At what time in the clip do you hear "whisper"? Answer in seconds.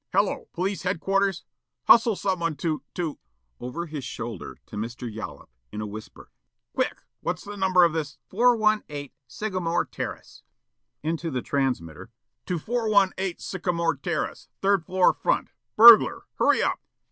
5.85-6.31